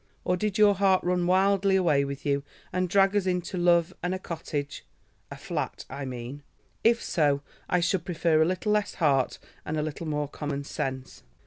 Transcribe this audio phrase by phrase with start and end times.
[0.23, 2.41] Or did your heart run wildly away with you,
[2.73, 6.41] and drag us into love and a cottage—a flat, I mean?
[6.83, 11.21] If so, I should prefer a little less heart and a little more common sense."